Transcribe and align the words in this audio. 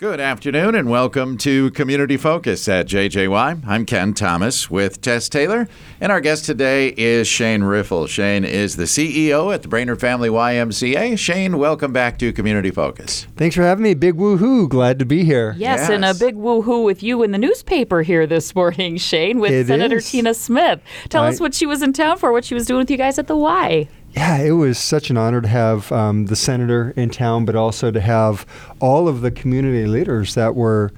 Good 0.00 0.18
afternoon 0.18 0.74
and 0.74 0.90
welcome 0.90 1.38
to 1.38 1.70
Community 1.70 2.16
Focus 2.16 2.66
at 2.66 2.88
JJY. 2.88 3.64
I'm 3.64 3.86
Ken 3.86 4.12
Thomas 4.12 4.68
with 4.68 5.00
Tess 5.00 5.28
Taylor, 5.28 5.68
and 6.00 6.10
our 6.10 6.20
guest 6.20 6.44
today 6.44 6.88
is 6.96 7.28
Shane 7.28 7.62
Riffle. 7.62 8.08
Shane 8.08 8.44
is 8.44 8.74
the 8.74 8.86
CEO 8.88 9.54
at 9.54 9.62
the 9.62 9.68
Brainerd 9.68 10.00
Family 10.00 10.28
YMCA. 10.28 11.16
Shane, 11.16 11.58
welcome 11.58 11.92
back 11.92 12.18
to 12.18 12.32
Community 12.32 12.72
Focus. 12.72 13.28
Thanks 13.36 13.54
for 13.54 13.62
having 13.62 13.84
me. 13.84 13.94
Big 13.94 14.16
woohoo. 14.16 14.68
Glad 14.68 14.98
to 14.98 15.04
be 15.04 15.22
here. 15.22 15.54
Yes, 15.56 15.88
and 15.88 16.02
a 16.04 16.08
Yes. 16.08 16.18
big 16.18 16.34
woohoo 16.34 16.82
with 16.84 17.04
you 17.04 17.22
in 17.22 17.30
the 17.30 17.38
newspaper 17.38 18.02
here 18.02 18.26
this 18.26 18.52
morning, 18.52 18.96
Shane, 18.96 19.38
with 19.38 19.52
It 19.52 19.68
Senator 19.68 19.98
is. 19.98 20.10
Tina 20.10 20.34
Smith. 20.34 20.80
Tell 21.08 21.22
I- 21.22 21.28
us 21.28 21.38
what 21.38 21.54
she 21.54 21.66
was 21.66 21.82
in 21.82 21.92
town 21.92 22.18
for, 22.18 22.32
what 22.32 22.44
she 22.44 22.54
was 22.54 22.66
doing 22.66 22.80
with 22.80 22.90
you 22.90 22.96
guys 22.96 23.16
at 23.20 23.28
the 23.28 23.36
Y. 23.36 23.86
Yeah, 24.14 24.38
it 24.38 24.52
was 24.52 24.78
such 24.78 25.10
an 25.10 25.16
honor 25.16 25.40
to 25.40 25.48
have 25.48 25.90
um, 25.90 26.26
the 26.26 26.36
senator 26.36 26.92
in 26.96 27.10
town, 27.10 27.44
but 27.44 27.56
also 27.56 27.90
to 27.90 28.00
have 28.00 28.46
all 28.80 29.08
of 29.08 29.22
the 29.22 29.30
community 29.30 29.86
leaders 29.86 30.34
that 30.34 30.54
were 30.54 30.92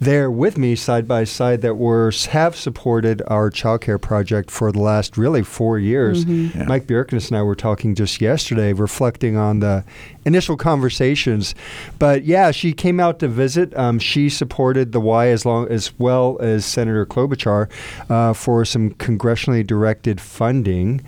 there 0.00 0.30
with 0.30 0.56
me 0.56 0.74
side 0.74 1.06
by 1.06 1.24
side 1.24 1.60
that 1.60 1.74
were 1.74 2.10
have 2.30 2.56
supported 2.56 3.22
our 3.26 3.50
child 3.50 3.82
care 3.82 3.98
project 3.98 4.50
for 4.50 4.72
the 4.72 4.80
last 4.80 5.18
really 5.18 5.42
four 5.42 5.78
years. 5.78 6.24
Yeah. 6.24 6.64
Mike 6.64 6.86
Bjerknes 6.86 7.28
and 7.28 7.36
I 7.36 7.42
were 7.42 7.54
talking 7.54 7.94
just 7.94 8.20
yesterday, 8.20 8.72
reflecting 8.72 9.36
on 9.36 9.60
the 9.60 9.84
initial 10.24 10.56
conversations. 10.56 11.54
But 11.98 12.24
yeah, 12.24 12.50
she 12.50 12.72
came 12.72 12.98
out 12.98 13.18
to 13.18 13.28
visit. 13.28 13.76
Um, 13.76 13.98
she 13.98 14.30
supported 14.30 14.92
the 14.92 15.00
Y 15.00 15.26
as 15.26 15.44
long 15.44 15.68
as 15.68 15.92
well 15.98 16.38
as 16.40 16.64
Senator 16.64 17.04
Klobuchar 17.04 17.68
uh, 18.08 18.32
for 18.32 18.64
some 18.64 18.92
congressionally 18.92 19.66
directed 19.66 20.18
funding 20.18 21.02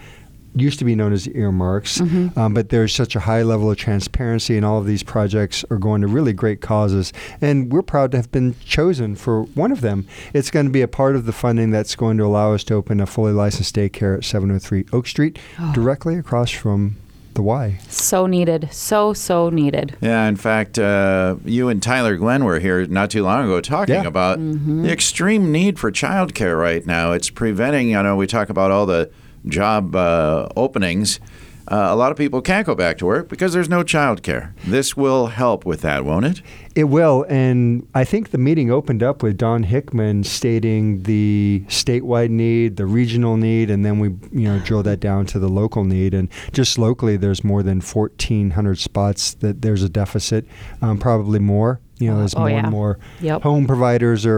used 0.54 0.78
to 0.78 0.84
be 0.84 0.94
known 0.94 1.12
as 1.12 1.26
earmarks, 1.28 2.00
um, 2.00 2.52
but 2.54 2.68
there's 2.68 2.94
such 2.94 3.16
a 3.16 3.20
high 3.20 3.42
level 3.42 3.70
of 3.70 3.76
transparency, 3.78 4.56
and 4.56 4.66
all 4.66 4.78
of 4.78 4.86
these 4.86 5.02
projects 5.02 5.64
are 5.70 5.78
going 5.78 6.00
to 6.02 6.06
really 6.06 6.32
great 6.32 6.60
causes. 6.60 7.12
And 7.40 7.72
we're 7.72 7.82
proud 7.82 8.10
to 8.12 8.18
have 8.18 8.30
been 8.30 8.54
chosen 8.64 9.16
for 9.16 9.44
one 9.44 9.72
of 9.72 9.80
them. 9.80 10.06
It's 10.34 10.50
going 10.50 10.66
to 10.66 10.72
be 10.72 10.82
a 10.82 10.88
part 10.88 11.16
of 11.16 11.24
the 11.24 11.32
funding 11.32 11.70
that's 11.70 11.94
going 11.96 12.18
to 12.18 12.24
allow 12.24 12.52
us 12.52 12.64
to 12.64 12.74
open 12.74 13.00
a 13.00 13.06
fully 13.06 13.32
licensed 13.32 13.74
daycare 13.74 14.16
at 14.18 14.24
703 14.24 14.86
Oak 14.92 15.06
Street, 15.06 15.38
directly 15.72 16.16
across 16.16 16.50
from 16.50 16.96
the 17.34 17.40
Y. 17.42 17.78
So 17.88 18.26
needed. 18.26 18.68
So, 18.72 19.14
so 19.14 19.48
needed. 19.48 19.96
Yeah, 20.02 20.26
in 20.28 20.36
fact, 20.36 20.78
uh, 20.78 21.36
you 21.46 21.70
and 21.70 21.82
Tyler 21.82 22.16
Glenn 22.16 22.44
were 22.44 22.60
here 22.60 22.86
not 22.86 23.10
too 23.10 23.22
long 23.22 23.44
ago 23.46 23.62
talking 23.62 23.94
Yeah. 23.94 24.06
about 24.06 24.38
the 24.38 24.90
extreme 24.92 25.50
need 25.50 25.78
for 25.78 25.90
childcare 25.90 26.60
right 26.60 26.84
now. 26.84 27.12
It's 27.12 27.30
preventing, 27.30 27.96
I 27.96 28.02
know 28.02 28.16
we 28.16 28.26
talk 28.26 28.50
about 28.50 28.70
all 28.70 28.84
the 28.84 29.10
job 29.46 29.94
uh, 29.94 30.48
openings. 30.56 31.20
Uh, 31.68 31.88
a 31.90 31.96
lot 31.96 32.10
of 32.10 32.18
people 32.18 32.42
can't 32.42 32.66
go 32.66 32.74
back 32.74 32.98
to 32.98 33.06
work 33.06 33.28
because 33.28 33.52
there's 33.52 33.68
no 33.68 33.84
childcare. 33.84 34.52
This 34.64 34.96
will 34.96 35.28
help 35.28 35.64
with 35.64 35.80
that, 35.82 36.04
won't 36.04 36.26
it? 36.26 36.42
It 36.74 36.84
will, 36.84 37.24
and 37.28 37.86
I 37.94 38.04
think 38.04 38.30
the 38.30 38.38
meeting 38.38 38.70
opened 38.70 39.02
up 39.02 39.22
with 39.22 39.36
Don 39.36 39.62
Hickman 39.62 40.24
stating 40.24 41.04
the 41.04 41.62
statewide 41.68 42.30
need, 42.30 42.76
the 42.78 42.86
regional 42.86 43.36
need, 43.36 43.70
and 43.70 43.84
then 43.84 44.00
we, 44.00 44.08
you 44.32 44.48
know, 44.48 44.58
drill 44.58 44.82
that 44.82 44.98
down 44.98 45.26
to 45.26 45.38
the 45.38 45.48
local 45.48 45.84
need. 45.84 46.14
And 46.14 46.28
just 46.52 46.78
locally, 46.78 47.16
there's 47.16 47.44
more 47.44 47.62
than 47.62 47.80
1,400 47.80 48.78
spots 48.78 49.34
that 49.34 49.62
there's 49.62 49.82
a 49.82 49.88
deficit, 49.88 50.46
um, 50.80 50.98
probably 50.98 51.38
more. 51.38 51.80
You 52.02 52.10
know, 52.10 52.18
there's 52.18 52.34
Oh, 52.34 52.40
more 52.40 52.50
yeah. 52.50 52.58
and 52.62 52.70
more 52.70 52.98
Yep. 53.20 53.42
home 53.42 53.66
providers 53.66 54.26
are, 54.26 54.32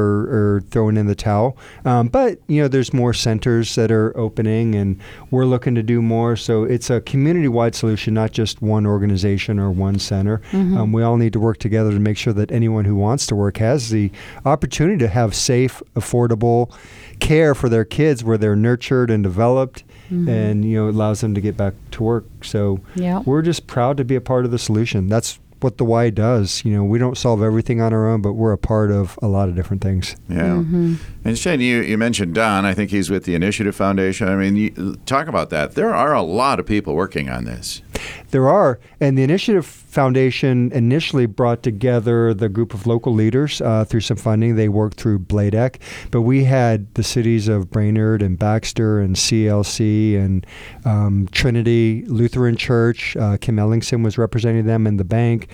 are 0.56 0.62
throwing 0.70 0.96
in 0.96 1.06
the 1.06 1.14
towel. 1.14 1.56
Um, 1.84 2.08
but, 2.08 2.38
you 2.48 2.60
know, 2.62 2.68
there's 2.68 2.92
more 2.92 3.12
centers 3.14 3.74
that 3.76 3.90
are 3.90 4.16
opening, 4.16 4.74
and 4.74 4.98
we're 5.30 5.44
looking 5.46 5.74
to 5.74 5.82
do 5.82 6.02
more. 6.02 6.36
So 6.36 6.64
it's 6.64 6.90
a 6.90 7.00
community 7.00 7.48
wide 7.48 7.74
solution, 7.74 8.14
not 8.14 8.32
just 8.32 8.60
one 8.62 8.86
organization 8.86 9.58
or 9.58 9.70
one 9.70 9.98
center. 9.98 10.40
Um, 10.52 10.92
we 10.92 11.02
all 11.02 11.16
need 11.16 11.32
to 11.34 11.40
work 11.40 11.58
together 11.58 11.90
to 11.90 11.98
make 12.00 12.16
sure 12.16 12.32
that 12.34 12.50
anyone 12.52 12.84
who 12.84 12.96
wants 12.96 13.26
to 13.28 13.34
work 13.34 13.56
has 13.58 13.90
the 13.90 14.10
opportunity 14.44 14.98
to 14.98 15.08
have 15.08 15.34
safe, 15.34 15.82
affordable 15.94 16.70
care 17.20 17.54
for 17.54 17.68
their 17.68 17.84
kids 17.84 18.22
where 18.24 18.36
they're 18.38 18.56
nurtured 18.56 19.10
and 19.10 19.22
developed. 19.22 19.84
And 20.10 20.64
you 20.64 20.76
know 20.78 20.86
it 20.88 20.94
allows 20.94 21.22
them 21.22 21.34
to 21.34 21.40
get 21.40 21.56
back 21.56 21.74
to 21.92 22.02
work. 22.04 22.24
So 22.44 22.78
Yeah. 22.94 23.22
we're 23.24 23.42
just 23.42 23.66
proud 23.66 23.96
to 23.96 24.04
be 24.04 24.14
a 24.14 24.20
part 24.20 24.44
of 24.44 24.52
the 24.52 24.58
solution. 24.60 25.08
That's 25.08 25.40
what 25.60 25.78
the 25.78 25.84
Y 25.84 26.10
does. 26.10 26.64
You 26.64 26.72
know, 26.74 26.84
we 26.84 26.98
don't 26.98 27.16
solve 27.16 27.42
everything 27.42 27.80
on 27.80 27.92
our 27.92 28.08
own, 28.08 28.22
but 28.22 28.34
we're 28.34 28.52
a 28.52 28.58
part 28.58 28.90
of 28.90 29.18
a 29.22 29.28
lot 29.28 29.48
of 29.48 29.54
different 29.54 29.82
things. 29.82 30.16
Yeah. 30.28 30.56
Mm-hmm. 30.56 30.94
And 31.24 31.38
Shane, 31.38 31.60
you, 31.60 31.80
you 31.80 31.96
mentioned 31.96 32.34
Don. 32.34 32.64
I 32.64 32.74
think 32.74 32.90
he's 32.90 33.10
with 33.10 33.24
the 33.24 33.34
Initiative 33.34 33.74
Foundation. 33.74 34.28
I 34.28 34.36
mean, 34.36 34.56
you, 34.56 34.96
talk 35.06 35.26
about 35.26 35.50
that. 35.50 35.74
There 35.74 35.94
are 35.94 36.14
a 36.14 36.22
lot 36.22 36.60
of 36.60 36.66
people 36.66 36.94
working 36.94 37.28
on 37.28 37.44
this. 37.44 37.82
There 38.30 38.48
are, 38.48 38.78
and 39.00 39.16
the 39.16 39.22
Initiative 39.22 39.66
Foundation 39.66 40.72
initially 40.72 41.26
brought 41.26 41.62
together 41.62 42.34
the 42.34 42.48
group 42.48 42.74
of 42.74 42.86
local 42.86 43.12
leaders 43.12 43.60
uh, 43.60 43.84
through 43.84 44.00
some 44.00 44.16
funding. 44.16 44.56
They 44.56 44.68
worked 44.68 44.98
through 44.98 45.20
BLAEDC, 45.20 45.76
but 46.10 46.22
we 46.22 46.44
had 46.44 46.92
the 46.94 47.02
cities 47.02 47.48
of 47.48 47.70
Brainerd 47.70 48.22
and 48.22 48.38
Baxter 48.38 49.00
and 49.00 49.16
CLC 49.16 50.18
and 50.18 50.46
um, 50.84 51.28
Trinity 51.30 52.04
Lutheran 52.06 52.56
Church. 52.56 53.16
Uh, 53.16 53.36
Kim 53.36 53.56
Ellingson 53.56 54.02
was 54.02 54.18
representing 54.18 54.66
them 54.66 54.86
in 54.86 54.96
the 54.96 55.04
bank. 55.04 55.48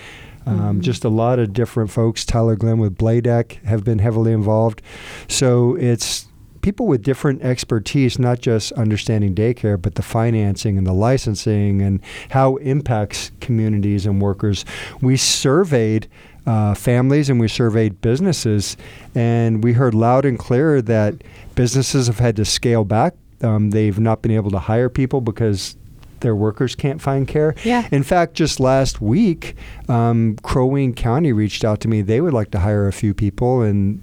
Um, 0.45 0.81
Just 0.81 1.05
a 1.05 1.09
lot 1.09 1.39
of 1.39 1.53
different 1.53 1.91
folks. 1.91 2.25
Tyler 2.25 2.55
Glenn 2.55 2.79
with 2.79 2.97
BLAEDC 2.97 3.63
have 3.63 3.83
been 3.83 3.99
heavily 3.99 4.33
involved. 4.33 4.81
So 5.27 5.75
it's 5.75 6.27
people 6.61 6.87
with 6.87 7.03
different 7.03 7.41
expertise, 7.41 8.19
not 8.19 8.39
just 8.39 8.71
understanding 8.73 9.35
daycare, 9.35 9.81
but 9.81 9.95
the 9.95 10.01
financing 10.01 10.77
and 10.77 10.85
the 10.85 10.93
licensing 10.93 11.81
and 11.81 12.01
how 12.29 12.57
it 12.57 12.67
impacts 12.67 13.31
communities 13.39 14.05
and 14.05 14.21
workers. 14.21 14.65
We 15.01 15.17
surveyed 15.17 16.07
uh, 16.45 16.73
families 16.73 17.29
and 17.29 17.39
we 17.39 17.47
surveyed 17.47 18.01
businesses, 18.01 18.77
and 19.13 19.63
we 19.63 19.73
heard 19.73 19.93
loud 19.93 20.25
and 20.25 20.39
clear 20.39 20.81
that 20.81 21.23
businesses 21.55 22.07
have 22.07 22.19
had 22.19 22.35
to 22.37 22.45
scale 22.45 22.83
back. 22.83 23.13
Um, 23.41 23.71
they've 23.71 23.99
not 23.99 24.21
been 24.21 24.31
able 24.31 24.51
to 24.51 24.59
hire 24.59 24.89
people 24.89 25.21
because 25.21 25.75
their 26.21 26.35
workers 26.35 26.75
can't 26.75 27.01
find 27.01 27.27
care. 27.27 27.55
Yeah. 27.63 27.87
In 27.91 28.03
fact, 28.03 28.35
just 28.35 28.59
last 28.59 29.01
week, 29.01 29.55
um, 29.89 30.37
Crow 30.43 30.67
Wing 30.67 30.93
County 30.93 31.33
reached 31.33 31.65
out 31.65 31.79
to 31.81 31.87
me. 31.87 32.01
They 32.01 32.21
would 32.21 32.33
like 32.33 32.51
to 32.51 32.59
hire 32.59 32.87
a 32.87 32.93
few 32.93 33.13
people, 33.13 33.61
and 33.61 34.01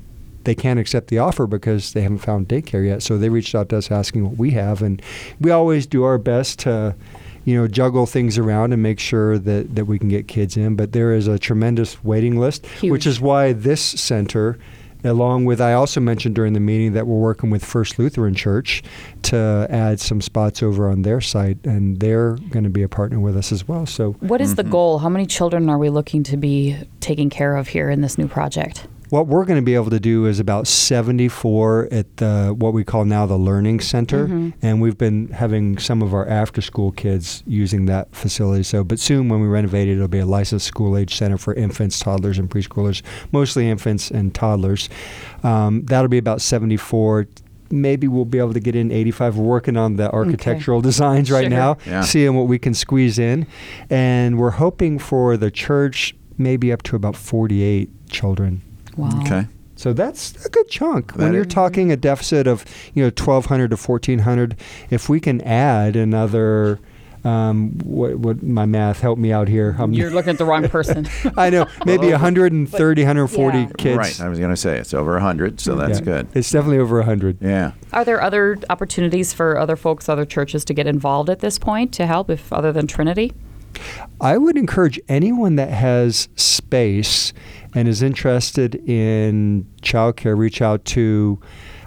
they 0.48 0.54
can't 0.54 0.81
accept 0.81 1.09
the 1.09 1.19
offer 1.19 1.47
because 1.47 1.92
they 1.92 2.00
haven't 2.00 2.20
found 2.20 2.48
daycare 2.48 2.86
yet. 2.86 3.03
So 3.03 3.19
they 3.19 3.28
reached 3.28 3.54
out 3.54 3.69
to 3.69 3.76
us 3.76 3.91
asking 3.91 4.25
what 4.25 4.38
we 4.38 4.53
have, 4.53 4.81
and 4.81 5.03
we 5.38 5.50
always 5.50 5.86
do 5.86 6.04
our 6.04 6.16
best 6.16 6.60
to, 6.60 6.97
you 7.44 7.54
know, 7.54 7.69
juggle 7.69 8.06
things 8.06 8.38
around 8.38 8.72
and 8.72 8.82
make 8.82 8.98
sure 8.98 9.38
that 9.38 9.75
that 9.75 9.84
we 9.84 9.98
can 9.98 10.09
get 10.09 10.26
kids 10.26 10.56
in. 10.56 10.75
But 10.75 10.92
there 10.92 11.12
is 11.12 11.28
a 11.28 11.38
tremendous 11.38 12.03
waiting 12.03 12.41
list, 12.41 12.64
which 12.82 13.06
is 13.06 13.20
why 13.20 13.53
this 13.53 13.82
center. 13.82 14.59
Along 15.04 15.44
with, 15.44 15.60
I 15.60 15.75
also 15.75 16.00
mentioned 16.00 16.34
during 16.34 16.54
the 16.54 16.60
meeting 16.60 16.94
that 16.94 17.06
we're 17.06 17.20
working 17.20 17.50
with 17.50 17.65
First 17.65 18.00
Lutheran 18.00 18.34
Church 18.34 18.82
to 19.22 19.69
add 19.70 20.00
some 20.00 20.20
spots 20.20 20.60
over 20.60 20.91
on 20.91 21.03
their 21.03 21.20
site, 21.20 21.59
and 21.65 22.00
they're 22.00 22.32
going 22.50 22.65
to 22.65 22.70
be 22.70 22.82
a 22.82 22.88
partner 22.88 23.20
with 23.20 23.36
us 23.36 23.53
as 23.53 23.69
well. 23.69 23.86
So 23.86 24.15
What 24.15 24.41
is 24.41 24.56
the 24.56 24.62
mm-hmm. 24.62 24.72
goal? 24.72 24.98
How 24.98 25.09
many 25.09 25.25
children 25.25 25.69
are 25.69 25.78
we 25.78 25.88
looking 25.88 26.25
to 26.25 26.36
be 26.36 26.76
taking 26.98 27.30
care 27.30 27.54
of 27.54 27.69
here 27.69 27.88
in 27.91 28.00
this 28.00 28.19
new 28.19 28.26
project? 28.26 28.88
What 29.10 29.26
we're 29.26 29.46
going 29.46 29.56
to 29.58 29.64
be 29.64 29.74
able 29.74 29.88
to 29.88 30.00
do 30.00 30.26
is 30.26 30.38
about 30.38 30.66
74 30.66 31.88
at 31.91 32.19
the 32.19 32.54
what 32.58 32.74
we 32.74 32.84
call 32.84 33.06
now 33.06 33.24
the 33.24 33.38
Learning 33.38 33.80
Center, 33.80 34.52
and 34.60 34.82
we've 34.82 34.98
been 34.98 35.28
having 35.28 35.78
some 35.78 36.02
of 36.02 36.12
our 36.12 36.28
after-school 36.28 36.92
kids 36.92 37.42
using 37.47 37.86
that 37.86 38.14
facility. 38.14 38.62
So, 38.64 38.84
but 38.84 38.98
soon 38.98 39.30
when 39.30 39.41
we 39.41 39.47
renovate 39.48 39.88
it, 39.88 39.92
it'll 39.94 40.08
be 40.08 40.18
a 40.18 40.26
licensed 40.26 40.66
school-age 40.66 41.16
center 41.16 41.38
for 41.38 41.54
infants, 41.54 41.98
toddlers, 41.98 42.38
and 42.38 42.50
preschoolers, 42.50 43.00
mostly 43.32 43.70
infants 43.70 44.10
and 44.10 44.34
toddlers. 44.34 44.91
Um, 45.42 45.86
that'll 45.86 46.08
be 46.08 46.18
about 46.18 46.42
74. 46.42 47.26
Maybe 47.70 48.08
we'll 48.08 48.26
be 48.26 48.38
able 48.38 48.52
to 48.52 48.60
get 48.60 48.76
in 48.76 48.91
85. 48.92 49.38
We're 49.38 49.44
working 49.47 49.78
on 49.78 49.97
the 49.97 50.10
architectural 50.12 50.80
designs 50.91 51.30
right 51.30 51.44
Sure. 51.44 51.50
now, 51.50 51.76
Yeah. 51.86 52.02
seeing 52.02 52.34
what 52.34 52.47
we 52.47 52.58
can 52.58 52.74
squeeze 52.74 53.18
in, 53.18 53.47
and 53.88 54.38
we're 54.38 54.50
hoping 54.50 54.98
for 54.98 55.38
the 55.38 55.50
church 55.50 56.14
maybe 56.36 56.70
up 56.72 56.82
to 56.84 56.97
about 56.97 57.16
48 57.16 57.88
children. 58.10 58.60
Wow. 58.98 59.20
Okay. 59.22 59.47
So 59.77 59.92
that's 59.92 60.45
a 60.45 60.48
good 60.48 60.68
chunk. 60.68 61.12
when 61.12 61.33
you're 61.33 61.45
talking 61.45 61.92
a 61.92 61.97
deficit 61.97 62.48
of 62.48 62.65
you 62.95 63.03
know 63.03 63.09
1,200 63.10 63.71
to 63.71 63.77
1,400, 63.77 64.56
if 64.91 65.09
we 65.09 65.21
can 65.21 65.41
add 65.42 65.95
another, 65.95 66.80
um, 67.22 67.78
what, 67.84 68.16
what 68.16 68.42
my 68.42 68.66
math 68.66 69.00
help 69.00 69.18
me 69.21 69.33
out 69.33 69.47
here. 69.47 69.77
Um, 69.78 69.92
You're 69.92 70.10
looking 70.10 70.30
at 70.30 70.39
the 70.39 70.45
wrong 70.45 70.68
person. 70.78 71.09
I 71.36 71.50
know 71.50 71.66
maybe 71.86 72.06
Well, 72.09 72.12
130, 72.12 73.03
140 73.03 73.59
yeah. 73.59 73.66
kids. 73.78 73.97
Right. 73.98 74.21
I 74.21 74.28
was 74.28 74.41
going 74.41 74.50
to 74.50 74.56
say 74.56 74.78
it's 74.78 74.92
over 74.95 75.12
100, 75.12 75.60
so 75.60 75.77
that's 75.77 76.00
Yeah. 76.00 76.04
good. 76.04 76.28
It's 76.34 76.50
definitely 76.50 76.78
over 76.78 76.97
100. 76.98 77.39
Yeah. 77.41 77.72
Are 77.92 78.04
there 78.04 78.21
other 78.21 78.59
opportunities 78.71 79.33
for 79.33 79.59
other 79.59 79.77
folks, 79.77 80.09
other 80.09 80.24
churches 80.24 80.65
to 80.65 80.74
get 80.74 80.89
involved 80.89 81.30
at 81.30 81.39
this 81.39 81.56
point 81.56 81.92
to 81.95 82.06
help, 82.06 82.30
if 82.30 82.53
other 82.53 82.72
than 82.72 82.89
Trinity? 82.89 83.33
I 84.21 84.39
would 84.39 84.56
encourage 84.56 84.98
anyone 85.09 85.54
that 85.56 85.71
has 85.71 86.28
space 86.34 87.33
and 87.78 87.86
is 87.86 88.03
interested 88.03 88.75
in 88.89 89.65
childcare 89.83 90.36
reach 90.36 90.60
out 90.60 90.84
to 90.84 91.41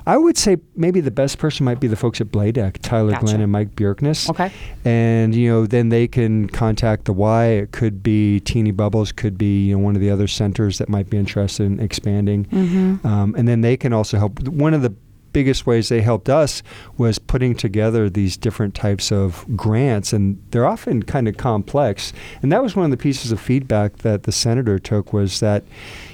I 0.08 0.18
would 0.18 0.38
say 0.38 0.58
maybe 0.76 1.00
the 1.00 1.12
best 1.12 1.38
person 1.38 1.64
might 1.64 1.80
be 1.80 1.88
the 1.88 1.96
folks 1.96 2.20
at 2.22 2.28
BLAEDC, 2.28 2.80
Tyler 2.82 3.12
Gotcha. 3.12 3.26
Glenn 3.26 3.42
and 3.42 3.52
Mike 3.52 3.76
Bjerknes. 3.76 4.30
Okay. 4.32 4.52
And 4.84 5.36
you 5.36 5.48
know, 5.48 5.68
then 5.68 5.90
they 5.90 6.08
can 6.08 6.48
contact 6.50 7.06
the 7.06 7.14
Y. 7.14 7.46
It 7.46 7.72
could 7.72 8.02
be 8.02 8.40
Teeny 8.40 8.72
Bubbles, 8.72 9.12
could 9.12 9.38
be 9.38 9.68
you 9.68 9.76
know 9.76 9.84
one 9.84 9.96
of 9.96 10.02
the 10.02 10.10
other 10.10 10.28
centers 10.28 10.80
that 10.80 10.90
might 10.90 11.10
be 11.10 11.18
interested 11.18 11.66
in 11.66 11.80
expanding. 11.80 12.46
Mm-hmm. 12.46 13.06
Um, 13.06 13.36
and 13.38 13.48
then 13.48 13.62
they 13.62 13.78
can 13.78 13.94
also 13.94 14.18
help. 14.18 14.40
One 14.48 14.74
of 14.74 14.82
the 14.82 14.96
biggest 15.34 15.66
ways 15.66 15.90
they 15.90 16.02
helped 16.02 16.30
us 16.30 16.62
was 16.98 17.20
putting 17.20 17.56
together 17.56 18.10
these 18.10 18.38
different 18.38 18.76
types 18.76 19.12
of 19.12 19.46
grants, 19.56 20.14
and 20.14 20.42
they're 20.52 20.66
often 20.68 21.04
kind 21.04 21.28
of 21.28 21.38
complex. 21.38 22.14
And 22.42 22.52
that 22.52 22.62
was 22.64 22.76
one 22.76 22.86
of 22.86 22.92
the 22.92 22.98
pieces 22.98 23.32
of 23.32 23.40
feedback 23.40 23.98
that 24.00 24.24
the 24.24 24.32
senator 24.32 24.80
took 24.80 25.14
was 25.14 25.40
that, 25.40 25.64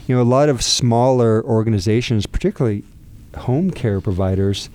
you 0.07 0.15
know, 0.15 0.21
a 0.21 0.23
lot 0.23 0.49
of 0.49 0.61
smaller 0.61 1.43
organizations, 1.45 2.25
particularly 2.25 2.83
home 3.35 3.71
care 3.71 4.01
providers, 4.01 4.69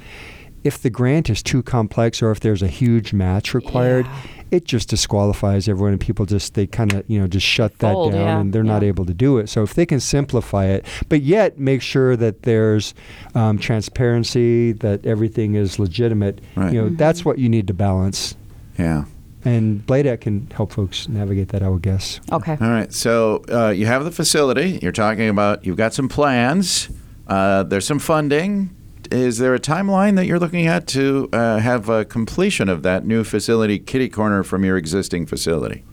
if 0.64 0.80
the 0.80 0.90
grant 0.90 1.28
is 1.28 1.42
too 1.42 1.62
complex 1.62 2.22
or 2.22 2.30
if 2.30 2.40
there's 2.40 2.62
a 2.62 2.68
huge 2.68 3.12
match 3.12 3.52
required, 3.54 4.06
Yeah. 4.06 4.41
It 4.52 4.64
just 4.66 4.88
disqualifies 4.90 5.66
everyone 5.68 5.92
and 5.92 6.00
people 6.00 6.26
just 6.26 6.52
they 6.54 6.66
kind 6.66 6.92
of 6.92 7.02
you 7.08 7.18
know 7.18 7.26
just 7.26 7.46
shut 7.46 7.78
that 7.78 7.94
Fold, 7.94 8.12
down 8.12 8.20
yeah, 8.20 8.40
and 8.40 8.52
they're 8.52 8.62
not 8.62 8.82
able 8.84 9.04
to 9.06 9.14
do 9.14 9.38
it 9.38 9.48
so 9.48 9.62
if 9.62 9.72
they 9.74 9.86
can 9.86 9.98
simplify 9.98 10.66
it 10.66 10.84
but 11.08 11.22
yet 11.22 11.58
make 11.58 11.80
sure 11.82 12.16
that 12.16 12.42
there's 12.42 12.92
um, 13.34 13.58
transparency 13.58 14.72
that 14.72 15.04
everything 15.06 15.54
is 15.54 15.78
legitimate 15.78 16.40
Right. 16.54 16.72
you 16.72 16.80
know 16.80 16.86
Mm-hmm. 16.88 16.96
that's 16.96 17.24
what 17.24 17.38
you 17.38 17.48
need 17.48 17.66
to 17.68 17.74
balance 17.74 18.36
Yeah. 18.78 19.04
and 19.44 19.86
BLAEDC 19.86 20.20
can 20.20 20.46
help 20.54 20.72
folks 20.72 21.08
navigate 21.08 21.48
that 21.48 21.62
I 21.62 21.68
would 21.68 21.82
guess 21.82 22.20
Okay. 22.30 22.58
All 22.60 22.68
right. 22.70 22.92
So 22.92 23.42
uh, 23.50 23.70
you 23.70 23.86
have 23.86 24.04
the 24.04 24.10
facility. 24.12 24.78
You're 24.82 24.92
talking 24.92 25.28
about. 25.28 25.64
You've 25.64 25.76
got 25.76 25.92
some 25.94 26.08
plans. 26.08 26.88
Uh, 27.26 27.62
there's 27.62 27.86
some 27.86 27.98
funding. 27.98 28.70
Is 29.12 29.38
there 29.38 29.54
a 29.54 29.60
timeline 29.60 30.16
that 30.16 30.26
you're 30.26 30.38
looking 30.38 30.66
at 30.66 30.86
to 30.88 31.28
uh, 31.32 31.58
have 31.58 31.88
a 31.88 32.04
completion 32.04 32.68
of 32.68 32.82
that 32.82 33.04
new 33.04 33.24
facility, 33.24 33.78
kitty 33.78 34.08
corner, 34.08 34.42
from 34.42 34.64
your 34.64 34.76
existing 34.76 35.26
facility? 35.26 35.84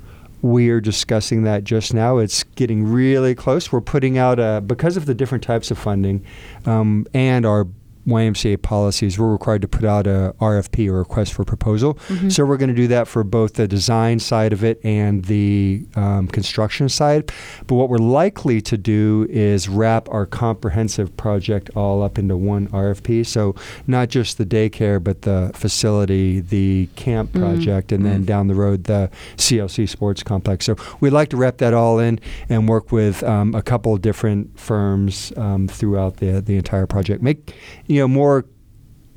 we 0.42 0.70
are 0.70 0.80
discussing 0.80 1.44
that 1.44 1.64
just 1.64 1.94
now. 1.94 2.18
It's 2.18 2.44
getting 2.56 2.86
really 2.86 3.36
close. 3.36 3.72
We're 3.72 3.82
putting 3.82 4.18
out 4.18 4.40
a 4.40 4.64
because 4.66 4.96
of 4.96 5.06
the 5.06 5.14
different 5.14 5.44
types 5.44 5.70
of 5.70 5.78
funding 5.78 6.26
um, 6.66 7.06
and 7.14 7.46
our 7.46 7.68
YMCA 8.10 8.62
policies, 8.62 9.18
we're 9.20 9.32
required 9.32 9.62
to 9.62 9.68
put 9.68 9.86
out 9.86 10.08
a 10.08 10.36
RFP 10.40 10.90
or 10.90 11.00
request 11.00 11.34
for 11.34 11.44
proposal. 11.46 11.94
Mm-hmm. 11.94 12.30
So 12.30 12.46
we're 12.46 12.58
going 12.58 12.70
to 12.70 12.76
do 12.76 12.88
that 12.88 13.08
for 13.08 13.24
both 13.24 13.54
the 13.54 13.68
design 13.68 14.20
side 14.20 14.52
of 14.54 14.64
it 14.64 14.80
and 14.84 15.26
the 15.26 15.86
um, 15.96 16.28
construction 16.28 16.90
side. 16.90 17.32
But 17.68 17.76
what 17.76 17.90
we're 17.90 17.98
likely 17.98 18.62
to 18.62 18.78
do 18.78 19.28
is 19.30 19.70
wrap 19.70 20.10
our 20.10 20.26
comprehensive 20.26 21.16
project 21.16 21.70
all 21.76 22.02
up 22.04 22.18
into 22.18 22.36
one 22.36 22.68
RFP. 22.70 23.26
So 23.26 23.56
not 23.88 24.10
just 24.10 24.38
the 24.38 24.46
daycare, 24.46 25.04
but 25.04 25.22
the 25.22 25.52
facility, 25.54 26.40
the 26.40 26.88
camp 26.96 27.30
Mm. 27.30 27.42
project, 27.42 27.92
and 27.92 28.06
then 28.06 28.24
down 28.26 28.48
the 28.48 28.56
road 28.56 28.86
the 28.86 29.10
CLC 29.38 29.88
sports 29.88 30.24
complex. 30.24 30.66
So 30.66 30.76
we'd 31.00 31.12
like 31.12 31.30
to 31.30 31.38
wrap 31.38 31.58
that 31.58 31.74
all 31.74 32.00
in 32.00 32.20
and 32.48 32.68
work 32.68 32.92
with 32.92 33.22
um, 33.24 33.54
a 33.54 33.62
couple 33.62 33.94
of 33.94 34.02
different 34.02 34.58
firms 34.60 35.32
um, 35.38 35.68
throughout 35.68 36.18
the 36.18 36.42
the 36.42 36.56
entire 36.56 36.88
project. 36.88 37.22
Make 37.22 37.54
you 37.86 37.99
know 37.99 37.99
more 38.08 38.46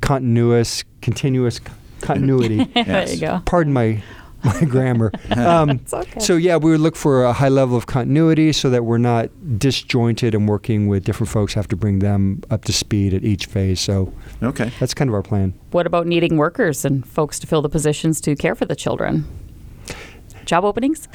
continuous, 0.00 0.84
continuous 1.00 1.56
c- 1.56 1.62
continuity. 2.00 2.64
there 2.75 3.08
you 3.08 3.20
go. 3.20 3.43
Pardon 3.46 3.73
my 3.73 4.02
my 4.44 4.64
grammar. 4.64 5.12
Um, 5.37 5.70
It's 5.70 5.94
okay. 5.94 6.19
so 6.20 6.34
yeah, 6.37 6.56
we 6.56 6.73
would 6.73 6.81
look 6.81 6.96
for 6.96 7.25
a 7.25 7.32
high 7.32 7.49
level 7.49 7.76
of 7.76 7.87
continuity 7.87 8.52
so 8.52 8.70
that 8.70 8.84
we're 8.84 8.99
not 8.99 9.31
disjointed 9.58 10.34
and 10.34 10.49
working 10.49 10.88
with 10.88 11.05
different 11.05 11.31
folks. 11.31 11.55
Have 11.55 11.69
to 11.69 11.76
bring 11.76 12.00
them 12.00 12.43
up 12.50 12.64
to 12.64 12.73
speed 12.73 13.14
at 13.14 13.23
each 13.25 13.46
phase. 13.46 13.81
So 13.81 14.12
Okay. 14.43 14.73
that's 14.81 14.94
kind 14.94 15.08
of 15.08 15.14
our 15.14 15.23
plan. 15.23 15.55
What 15.70 15.87
about 15.87 16.06
needing 16.08 16.37
workers 16.38 16.85
and 16.85 17.06
folks 17.06 17.38
to 17.38 17.46
fill 17.46 17.62
the 17.62 17.69
positions 17.69 18.20
to 18.23 18.35
care 18.35 18.55
for 18.56 18.64
the 18.64 18.75
children? 18.76 19.25
Job 20.44 20.64
openings? 20.64 21.06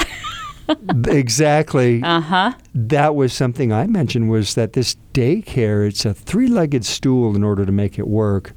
Exactly. 1.07 2.01
Uh 2.03 2.21
huh. 2.21 2.53
that 2.73 3.15
was 3.15 3.33
something 3.33 3.71
I 3.71 3.87
mentioned 3.87 4.29
was 4.29 4.55
that 4.55 4.73
this 4.73 4.95
daycare, 5.13 5.87
it's 5.87 6.05
a 6.05 6.13
three-legged 6.13 6.85
stool 6.85 7.35
in 7.35 7.43
order 7.43 7.65
to 7.65 7.71
make 7.71 7.97
it 7.97 8.07
work. 8.07 8.53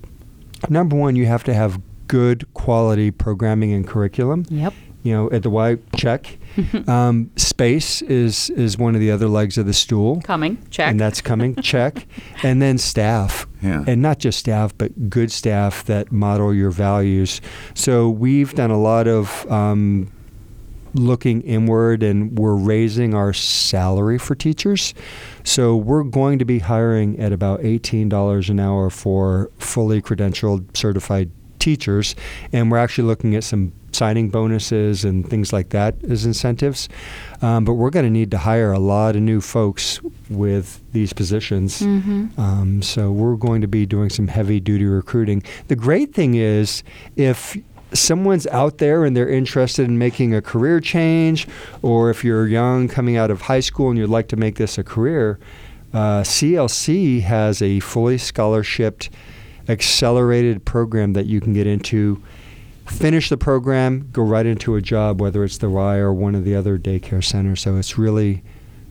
Number 0.69 0.97
one, 0.97 1.17
you 1.17 1.27
have 1.27 1.45
to 1.45 1.55
have 1.55 1.81
good 2.07 2.53
quality 2.55 3.11
programming 3.11 3.73
and 3.73 3.87
curriculum. 3.87 4.45
Yep. 4.49 4.75
You 5.03 5.13
know, 5.15 5.31
at 5.31 5.45
the 5.45 5.51
Y, 5.51 5.79
check. 5.97 6.37
um, 6.89 7.31
space 7.37 8.03
is 8.03 8.51
is 8.51 8.77
one 8.77 8.95
of 8.95 9.01
the 9.01 9.11
other 9.11 9.29
legs 9.29 9.57
of 9.57 9.65
the 9.65 9.73
stool. 9.73 10.21
Coming. 10.21 10.63
Check. 10.71 10.91
And 10.91 11.01
that's 11.01 11.23
coming, 11.23 11.55
check. 11.63 12.07
And 12.43 12.61
then 12.61 12.77
staff. 12.77 13.47
Yeah. 13.63 13.85
And 13.87 14.03
not 14.03 14.19
just 14.19 14.39
staff, 14.39 14.77
but 14.77 15.09
good 15.09 15.33
staff 15.33 15.85
that 15.85 16.13
model 16.13 16.53
your 16.53 16.71
values. 16.71 17.41
So 17.75 18.11
we've 18.11 18.53
done 18.55 18.71
a 18.71 18.79
lot 18.79 19.07
of 19.07 19.51
um, 19.51 20.13
looking 20.95 21.43
inward 21.43 22.03
and 22.03 22.39
we're 22.39 22.55
raising 22.55 23.15
our 23.15 23.33
salary 23.33 24.19
for 24.19 24.35
teachers. 24.35 24.95
So 25.45 25.77
we're 25.77 26.05
going 26.05 26.39
to 26.39 26.45
be 26.45 26.59
hiring 26.59 27.19
at 27.19 27.33
about 27.33 27.61
$18 27.61 28.49
an 28.49 28.61
hour 28.61 28.91
for 28.91 29.51
fully 29.59 30.03
credentialed 30.03 30.77
certified 30.77 31.31
teachers. 31.59 32.17
And 32.53 32.71
we're 32.71 32.79
actually 32.79 33.07
looking 33.07 33.37
at 33.37 33.45
some 33.45 33.73
signing 33.93 34.31
bonuses 34.31 35.05
and 35.05 35.29
things 35.29 35.53
like 35.53 35.71
that 35.71 35.95
as 36.05 36.25
incentives. 36.25 36.89
Um, 37.43 37.65
but 37.65 37.75
we're 37.75 37.91
going 37.91 38.05
to 38.05 38.11
need 38.11 38.31
to 38.31 38.39
hire 38.39 38.73
a 38.73 38.79
lot 38.79 39.17
of 39.17 39.23
new 39.23 39.41
folks 39.41 40.01
with 40.29 40.81
these 40.93 41.13
positions. 41.13 41.81
Mm-hmm. 41.81 42.41
Um, 42.41 42.83
so 42.83 43.11
we're 43.11 43.37
going 43.37 43.61
to 43.61 43.69
be 43.69 43.87
doing 43.87 44.11
some 44.11 44.29
heavy 44.29 44.61
duty 44.61 44.87
recruiting. 44.87 45.43
The 45.69 45.77
great 45.77 46.15
thing 46.15 46.35
is 46.35 46.83
if 47.17 47.57
someone's 47.93 48.47
out 48.49 48.79
there 48.79 49.05
and 49.05 49.17
they're 49.17 49.29
interested 49.29 49.87
in 49.87 49.99
making 49.99 50.35
a 50.35 50.43
career 50.43 50.81
change, 50.81 51.47
or 51.83 52.11
if 52.11 52.25
you're 52.25 52.47
young 52.47 52.89
coming 52.89 53.17
out 53.17 53.31
of 53.31 53.43
high 53.43 53.61
school 53.61 53.91
and 53.91 53.99
you'd 53.99 54.11
like 54.11 54.29
to 54.29 54.37
make 54.37 54.57
this 54.57 54.79
a 54.79 54.85
career, 54.85 55.39
uh, 55.93 56.23
CLC 56.23 57.23
has 57.23 57.61
a 57.61 57.81
fully 57.81 58.17
scholarshiped, 58.17 59.11
accelerated 59.69 60.65
program 60.65 61.13
that 61.15 61.27
you 61.27 61.41
can 61.41 61.53
get 61.53 61.67
into. 61.67 62.23
Finish 62.87 63.29
the 63.29 63.37
program, 63.37 64.09
go 64.13 64.23
right 64.23 64.47
into 64.47 64.75
a 64.75 64.81
job, 64.81 65.21
whether 65.21 65.45
it's 65.45 65.59
the 65.59 65.71
Y 65.71 65.97
or 65.97 66.13
one 66.13 66.35
of 66.35 66.45
the 66.45 66.55
other 66.55 66.79
daycare 66.79 67.23
centers. 67.23 67.61
So 67.61 67.77
it's 67.77 67.97
really 67.97 68.43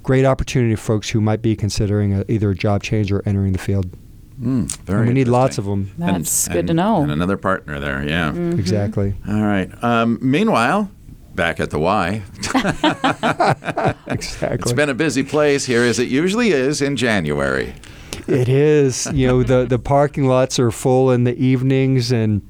great 0.03 0.25
opportunity 0.25 0.75
for 0.75 0.81
folks 0.83 1.09
who 1.09 1.19
might 1.19 1.41
be 1.41 1.55
considering 1.55 2.13
a, 2.13 2.25
either 2.29 2.51
a 2.51 2.55
job 2.55 2.81
change 2.81 3.11
or 3.11 3.21
entering 3.25 3.51
the 3.51 3.59
field. 3.59 3.89
Mm, 4.39 4.71
very 4.85 4.99
and 4.99 5.07
we 5.09 5.13
need 5.13 5.27
lots 5.27 5.57
of 5.57 5.67
interesting. 5.67 5.99
them. 6.05 6.13
That's 6.13 6.47
good 6.47 6.67
to 6.67 6.73
know. 6.73 7.01
And 7.01 7.11
another 7.11 7.35
partner 7.37 7.79
there, 7.79 8.01
yeah. 8.07 8.31
Mm-hmm. 8.31 8.59
Exactly. 8.59 9.13
All 9.27 9.41
right. 9.43 9.69
Um, 9.83 10.17
meanwhile, 10.21 10.89
back 11.35 11.59
at 11.59 11.71
the 11.71 11.79
Y, 11.79 12.21
Exactly. 14.07 14.57
it's 14.59 14.73
been 14.73 14.89
a 14.89 14.93
busy 14.93 15.23
place 15.23 15.65
here 15.65 15.83
as 15.83 15.99
it 15.99 16.07
usually 16.07 16.51
is 16.51 16.81
in 16.81 16.95
January. 16.95 17.73
It 18.27 18.47
is. 18.49 19.07
You 19.13 19.27
know, 19.27 19.43
the 19.43 19.65
the 19.65 19.79
parking 19.79 20.25
lots 20.27 20.59
are 20.59 20.71
full 20.71 21.11
in 21.11 21.23
the 21.23 21.35
evenings 21.37 22.11
and 22.11 22.41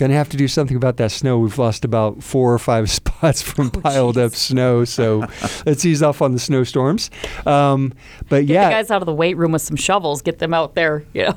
gonna 0.00 0.14
have 0.14 0.30
to 0.30 0.36
do 0.38 0.48
something 0.48 0.76
about 0.78 0.96
that 0.96 1.12
snow. 1.12 1.38
We've 1.38 1.58
lost 1.58 1.84
about 1.84 2.22
four 2.22 2.52
or 2.52 2.58
five 2.58 2.90
spots 3.00 3.42
from 3.42 3.70
Oh, 3.74 3.80
piled 3.80 4.16
up 4.18 4.34
snow, 4.34 4.84
so 4.86 5.18
let's 5.66 5.84
ease 5.84 6.02
off 6.02 6.22
on 6.22 6.32
the 6.32 6.38
snowstorms. 6.38 7.10
Um, 7.46 7.92
but 8.30 8.46
Get 8.46 8.54
yeah, 8.54 8.68
the 8.68 8.74
guys 8.76 8.90
out 8.90 9.02
of 9.02 9.06
the 9.06 9.14
weight 9.14 9.36
room 9.36 9.52
with 9.52 9.62
some 9.62 9.76
shovels. 9.76 10.22
Get 10.22 10.38
them 10.38 10.54
out 10.54 10.74
there, 10.74 11.04
you 11.12 11.24
know, 11.24 11.36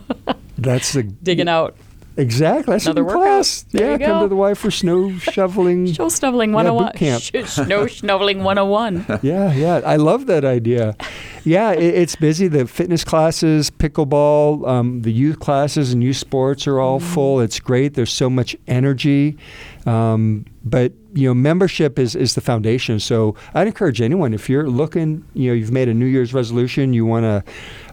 that's 0.58 0.93
the 0.93 1.03
digging 1.24 1.50
out. 1.50 1.75
Exactly 2.17 2.74
that's 2.74 2.86
Another 2.86 3.03
workout. 3.03 3.22
class. 3.22 3.63
There 3.72 3.91
yeah, 4.00 4.08
come 4.08 4.22
to 4.22 4.27
the 4.27 4.36
Y 4.36 4.53
for 4.53 4.72
snow 4.72 5.17
shoveling. 5.17 5.88
Snow 5.93 6.10
shoveling 6.10 6.51
Yeah, 6.51 6.55
101. 6.55 6.86
boot 6.86 6.96
camp. 6.96 7.24
Snow 7.48 7.88
snoveling 7.88 8.43
101. 8.43 9.05
yeah, 9.22 9.51
yeah. 9.53 9.82
I 9.86 9.96
love 9.96 10.25
that 10.27 10.46
idea. 10.46 10.96
Yeah, 11.43 11.72
it, 11.72 11.84
it's 11.96 12.15
busy. 12.15 12.48
The 12.48 12.65
fitness 12.67 13.03
classes, 13.03 13.70
pickleball, 13.70 14.67
um, 14.67 15.01
the 15.01 15.12
youth 15.12 15.39
classes, 15.39 15.91
and 15.93 16.03
youth 16.03 16.17
sports 16.17 16.67
are 16.67 16.79
all 16.79 17.00
full. 17.00 17.39
It's 17.41 17.60
great. 17.60 17.93
There's 17.96 18.13
so 18.13 18.29
much 18.29 18.55
energy. 18.67 19.38
Um, 19.86 20.46
but 20.63 20.93
you 21.13 21.27
know, 21.27 21.34
membership 21.34 22.00
is, 22.00 22.15
is 22.15 22.36
the 22.36 22.41
foundation. 22.41 23.00
So 23.00 23.36
I'd 23.53 23.67
encourage 23.67 24.01
anyone 24.01 24.34
if 24.34 24.50
you're 24.50 24.70
looking, 24.70 25.24
you 25.34 25.50
know, 25.50 25.53
you've 25.53 25.72
made 25.72 25.89
a 25.89 25.93
New 25.93 26.05
Year's 26.05 26.34
resolution, 26.34 26.93
you 26.93 27.05
want 27.05 27.46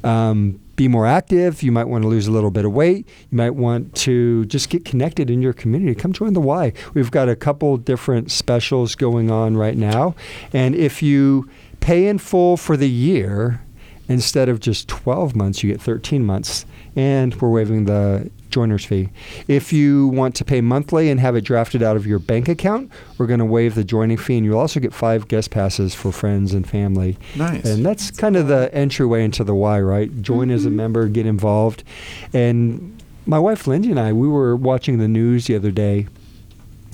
to 0.03 0.09
um, 0.09 0.61
be 0.81 0.89
more 0.89 1.05
active, 1.05 1.63
you 1.63 1.71
might 1.71 1.85
want 1.85 2.01
to 2.01 2.09
lose 2.09 2.27
a 2.27 2.31
little 2.31 2.51
bit 2.51 2.65
of 2.65 2.73
weight, 2.73 3.07
you 3.31 3.37
might 3.37 3.55
want 3.55 3.95
to 3.95 4.47
just 4.47 4.71
get 4.71 4.83
connected 4.83 5.29
in 5.29 5.43
your 5.43 5.53
community. 5.53 5.95
Come 5.95 6.11
join 6.11 6.33
the 6.33 6.41
Y. 6.41 6.73
We've 6.95 7.11
got 7.11 7.29
a 7.29 7.37
couple 7.37 7.77
different 7.77 8.31
specials 8.31 8.95
going 8.95 9.31
on 9.31 9.59
right 9.59 9.77
now, 9.77 10.15
and 10.55 10.75
if 10.75 11.03
you 11.03 11.51
pay 11.81 12.07
in 12.07 12.17
full 12.17 12.57
for 12.57 12.79
the 12.79 12.89
year 12.89 13.61
instead 14.09 14.49
of 14.49 14.59
just 14.59 14.89
12 14.89 15.37
months, 15.37 15.63
you 15.63 15.71
get 15.71 15.83
13 15.83 16.25
months, 16.25 16.65
and 16.97 17.39
we're 17.43 17.51
waiving 17.51 17.85
the 17.85 18.31
joiner's 18.50 18.85
fee. 18.85 19.09
If 19.49 19.73
you 19.73 20.09
want 20.09 20.35
to 20.37 20.45
pay 20.45 20.61
monthly 20.61 21.11
and 21.11 21.19
have 21.21 21.37
it 21.37 21.42
drafted 21.42 21.83
out 21.83 21.97
of 21.97 22.07
your 22.07 22.19
bank 22.19 22.49
account, 22.49 22.90
we're 23.19 23.26
going 23.26 23.38
to 23.38 23.45
waive 23.45 23.75
the 23.75 23.85
joining 23.85 24.16
fee, 24.16 24.37
and 24.37 24.45
you'll 24.45 24.59
also 24.59 24.80
get 24.80 24.92
five 24.92 25.28
guest 25.28 25.50
passes 25.50 25.95
for 25.95 26.12
friends 26.12 26.52
and 26.52 26.69
family. 26.69 27.16
Nice. 27.37 27.64
And 27.64 27.85
that's 27.85 28.11
kind 28.11 28.37
of 28.37 28.49
the 28.49 28.73
entryway 28.75 29.25
into 29.25 29.45
the 29.45 29.54
why, 29.54 29.80
right? 29.80 30.23
Join 30.23 30.50
as 30.50 30.64
a 30.64 30.69
mm-hmm. 30.69 30.76
member, 30.76 31.09
get 31.09 31.26
involved. 31.26 31.85
And 32.33 33.02
my 33.26 33.38
wife 33.38 33.66
Lindsay 33.66 33.90
and 33.90 34.00
I, 34.00 34.12
we 34.12 34.28
were 34.28 34.57
watching 34.57 34.99
the 34.99 35.09
news 35.09 35.47
the 35.47 35.57
other 35.57 35.71
day, 35.71 36.07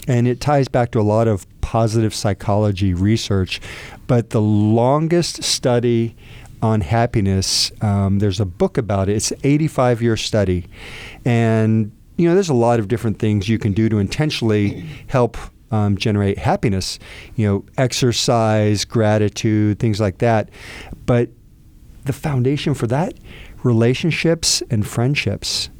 and 0.06 0.28
it 0.28 0.40
ties 0.40 0.68
back 0.68 0.90
to 0.92 1.00
a 1.00 1.02
lot 1.02 1.28
of 1.28 1.46
positive 1.60 2.14
psychology 2.14 2.94
research. 2.94 3.60
But 4.06 4.30
the 4.30 4.40
longest 4.40 5.42
study 5.42 6.14
on 6.62 6.80
happiness, 6.80 7.70
um, 7.80 8.18
there's 8.18 8.40
a 8.40 8.46
book 8.46 8.78
about 8.78 9.08
it. 9.08 9.16
It's 9.16 9.30
an 9.30 9.40
85 9.42 10.02
year 10.02 10.16
study. 10.16 10.66
And, 11.24 11.92
you 12.16 12.28
know, 12.28 12.34
there's 12.34 12.48
a 12.48 12.54
lot 12.54 12.80
of 12.80 12.88
different 12.88 13.18
things 13.18 13.48
you 13.48 13.58
can 13.58 13.72
do 13.72 13.88
to 13.88 13.98
intentionally 13.98 14.84
help 15.08 15.36
um, 15.70 15.96
generate 15.96 16.38
happiness, 16.38 16.98
you 17.34 17.46
know, 17.46 17.64
exercise, 17.76 18.84
gratitude, 18.84 19.78
things 19.78 20.00
like 20.00 20.18
that. 20.18 20.48
But 21.04 21.30
the 22.04 22.12
foundation 22.12 22.74
for 22.74 22.86
that, 22.86 23.14
relationships 23.62 24.62
and 24.70 24.86
friendships. 24.86 25.70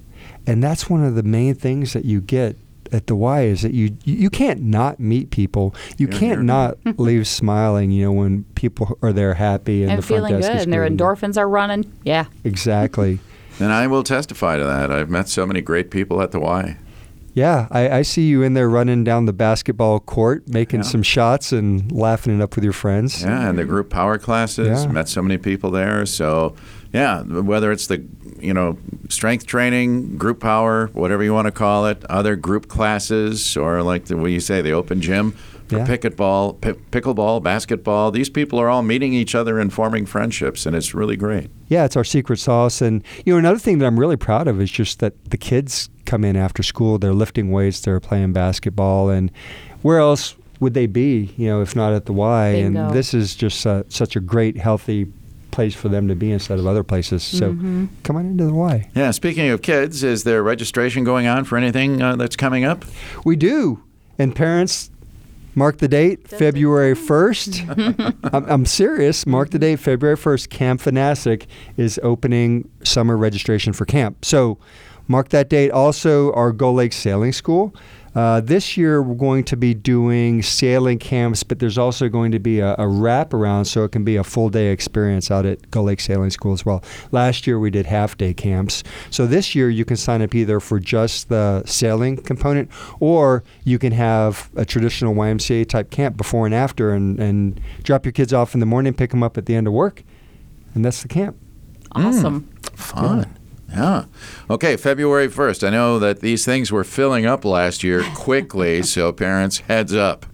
And 0.47 0.63
that's 0.63 0.91
one 0.91 1.05
of 1.05 1.15
the 1.15 1.23
main 1.23 1.55
things 1.55 1.93
that 1.93 2.05
you 2.05 2.21
get 2.21 2.57
at 2.93 3.07
the 3.07 3.17
Y 3.17 3.43
is 3.43 3.63
that 3.63 3.73
you 3.75 3.97
you 4.05 4.31
can't 4.31 4.63
not 4.63 4.99
meet 5.01 5.31
people. 5.31 5.75
You 5.99 6.09
Yeah, 6.11 6.19
can't 6.19 6.43
not 6.45 6.79
leave 6.99 7.27
smiling. 7.27 7.91
You 7.91 8.07
know 8.07 8.13
when 8.13 8.45
people 8.55 8.99
are 9.03 9.13
there 9.13 9.35
happy 9.35 9.83
and, 9.83 9.93
and 9.93 9.99
the 9.99 10.07
front 10.07 10.21
feeling 10.27 10.41
desk 10.41 10.49
good, 10.53 10.57
is 10.59 10.65
and 10.65 10.73
their 10.73 10.89
endorphins 10.89 11.37
are 11.37 11.49
running. 11.49 11.93
Yeah. 12.05 12.27
Exactly. 12.45 13.19
And 13.59 13.73
I 13.73 13.87
will 13.87 14.03
testify 14.03 14.59
to 14.59 14.65
that. 14.65 14.91
I've 14.91 15.09
met 15.09 15.31
so 15.31 15.47
many 15.47 15.63
great 15.63 15.91
people 15.91 16.21
at 16.21 16.31
the 16.31 16.39
Y. 16.39 16.77
Yeah, 17.33 17.69
I, 17.71 17.89
I 17.89 18.03
see 18.03 18.29
you 18.29 18.43
in 18.43 18.53
there 18.53 18.69
running 18.69 19.03
down 19.03 19.25
the 19.25 19.33
basketball 19.33 19.99
court, 19.99 20.47
making 20.47 20.81
Yeah. 20.81 20.85
some 20.91 21.03
shots 21.03 21.53
and 21.53 21.91
laughing 21.91 22.39
it 22.39 22.43
up 22.43 22.55
with 22.55 22.65
your 22.65 22.75
friends. 22.75 23.23
Yeah, 23.23 23.49
and 23.49 23.59
the 23.59 23.65
group 23.65 23.89
power 23.89 24.19
classes. 24.19 24.85
Yeah. 24.85 24.93
Met 24.93 25.09
so 25.09 25.23
many 25.23 25.39
people 25.39 25.71
there. 25.71 26.05
So, 26.05 26.55
yeah, 26.93 27.23
whether 27.23 27.73
it's 27.73 27.87
the 27.87 28.05
you 28.41 28.55
know 28.55 28.79
strength 29.09 29.47
training, 29.47 30.17
group 30.19 30.41
power, 30.41 30.89
whatever 30.93 31.23
you 31.23 31.33
want 31.35 31.47
to 31.47 31.53
call 31.53 31.87
it, 31.87 32.05
other 32.11 32.37
group 32.37 32.69
classes, 32.69 33.57
or 33.57 33.83
like 33.83 34.07
the 34.07 34.17
what 34.17 34.31
you 34.31 34.41
say, 34.41 34.63
the 34.63 34.73
open 34.73 35.01
gym 35.01 35.33
for 35.69 35.79
Yeah. 35.79 35.87
pickleball, 35.87 36.61
pi 36.61 36.73
pickleball, 36.93 37.43
basketball. 37.43 38.11
These 38.13 38.29
people 38.31 38.61
are 38.61 38.69
all 38.69 38.83
meeting 38.83 39.13
each 39.15 39.35
other 39.35 39.59
and 39.59 39.73
forming 39.73 40.07
friendships, 40.07 40.65
and 40.67 40.77
it's 40.77 40.95
really 40.95 41.17
great. 41.17 41.51
Yeah, 41.69 41.85
it's 41.85 41.97
our 41.97 42.05
secret 42.05 42.39
sauce. 42.39 42.81
And 42.81 43.03
you 43.25 43.33
know, 43.33 43.39
another 43.39 43.59
thing 43.59 43.79
that 43.79 43.87
I'm 43.87 43.99
really 43.99 44.17
proud 44.17 44.47
of 44.49 44.61
is 44.61 44.71
just 44.71 45.01
that 45.01 45.13
the 45.31 45.37
kids 45.37 45.89
come 46.05 46.25
in 46.25 46.37
after 46.37 46.63
school. 46.63 46.99
They're 46.99 47.13
lifting 47.13 47.51
weights. 47.51 47.81
They're 47.81 47.99
playing 48.01 48.33
basketball. 48.33 49.11
And 49.11 49.31
where 49.83 49.99
else 49.99 50.37
would 50.61 50.75
they 50.75 50.87
be? 50.87 51.35
You 51.37 51.49
know, 51.49 51.61
if 51.63 51.75
not 51.75 51.93
at 51.93 52.07
the 52.07 52.13
Y? 52.13 52.53
Bingo. 52.53 52.87
And 52.87 52.95
this 52.95 53.13
is 53.13 53.35
just 53.35 53.67
uh, 53.67 53.83
such 53.89 54.15
a 54.15 54.21
great, 54.21 54.57
healthy 54.57 55.07
place 55.57 55.75
for 55.75 55.89
them 55.89 56.07
to 56.07 56.15
be 56.15 56.31
instead 56.31 56.59
of 56.61 56.67
other 56.67 56.85
places. 56.85 57.23
So 57.25 57.51
Mm-hmm. 57.53 57.87
come 58.05 58.15
on 58.17 58.27
into 58.27 58.45
the 58.45 58.53
Y. 58.55 58.89
Yeah. 58.95 59.11
Speaking 59.11 59.49
of 59.49 59.63
kids, 59.63 60.05
is 60.05 60.23
there 60.23 60.43
registration 60.43 61.03
going 61.03 61.27
on 61.27 61.45
for 61.45 61.57
anything 61.59 62.01
uh, 62.01 62.15
that's 62.15 62.37
coming 62.37 62.65
up? 62.65 62.85
We 63.25 63.35
do. 63.37 63.83
And 64.19 64.37
parents, 64.37 64.91
mark 65.55 65.79
the 65.79 65.89
date, 65.89 66.29
February 66.29 66.95
1st. 66.95 68.19
I'm, 68.35 68.45
I'm 68.45 68.67
serious. 68.67 69.27
Mark 69.27 69.51
the 69.51 69.59
date, 69.59 69.77
February 69.81 70.17
1st. 70.17 70.51
Camp 70.51 70.81
Vanasek 70.83 71.47
is 71.77 71.99
opening 72.03 72.69
summer 72.85 73.17
registration 73.17 73.73
for 73.73 73.85
camp. 73.87 74.25
So 74.25 74.59
mark 75.09 75.31
that 75.31 75.49
date. 75.49 75.71
Also, 75.71 76.33
our 76.33 76.53
Gull 76.53 76.75
Lake 76.75 76.93
Sailing 76.93 77.33
School. 77.33 77.75
Uh, 78.17 78.41
this 78.41 78.79
year, 78.79 79.03
we're 79.03 79.15
going 79.15 79.45
to 79.45 79.59
be 79.59 79.75
doing 79.75 80.43
sailing 80.43 80.99
camps, 80.99 81.43
but 81.43 81.59
there's 81.59 81.77
also 81.77 82.09
going 82.09 82.33
to 82.33 82.39
be 82.39 82.61
a, 82.61 82.73
a 82.73 82.87
wraparound 82.87 83.67
so 83.67 83.85
it 83.85 83.93
can 83.93 84.05
be 84.05 84.17
a 84.17 84.25
full 84.25 84.49
day 84.49 84.69
experience 84.69 85.31
out 85.31 85.45
at 85.45 85.71
Gull 85.71 85.85
Lake 85.85 86.01
Sailing 86.01 86.31
School 86.31 86.55
as 86.55 86.65
well. 86.65 86.83
Last 87.13 87.47
year, 87.47 87.59
we 87.59 87.71
did 87.71 87.85
half 87.85 88.17
day 88.17 88.33
camps. 88.33 88.83
So 89.11 89.27
this 89.27 89.55
year, 89.55 89.69
you 89.69 89.85
can 89.85 89.99
sign 89.99 90.23
up 90.23 90.35
either 90.35 90.61
for 90.61 90.81
just 90.81 91.29
the 91.29 91.63
sailing 91.67 92.17
component 92.17 92.71
or 93.01 93.45
you 93.65 93.79
can 93.79 93.93
have 93.93 94.49
a 94.57 94.65
traditional 94.65 95.15
YMCA 95.15 95.69
type 95.69 95.91
camp 95.91 96.17
before 96.17 96.47
and 96.47 96.55
after 96.55 96.95
and, 96.95 97.21
and 97.21 97.61
drop 97.83 98.07
your 98.07 98.13
kids 98.13 98.33
off 98.33 98.55
in 98.55 98.61
the 98.61 98.67
morning, 98.67 98.95
pick 98.95 99.11
them 99.11 99.23
up 99.23 99.37
at 99.37 99.45
the 99.45 99.55
end 99.55 99.67
of 99.67 99.75
work. 99.75 100.03
And 100.75 100.83
that's 100.83 101.03
the 101.03 101.09
camp. 101.09 101.37
Awesome. 101.93 102.49
Fun. 102.75 103.19
Yeah. 103.19 103.36
Okay, 104.51 104.77
February 104.77 105.29
1st. 105.29 105.67
I 105.67 105.71
know 105.71 105.99
that 105.99 106.21
these 106.21 106.45
things 106.45 106.73
were 106.73 106.85
filling 106.85 107.27
up 107.27 107.45
last 107.45 107.83
year 107.83 108.03
quickly, 108.15 108.83
so 108.85 109.13
parents, 109.13 109.59
heads 109.59 109.95
up. 109.95 110.27